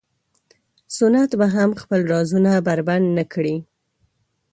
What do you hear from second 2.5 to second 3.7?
بربنډ نه کړي.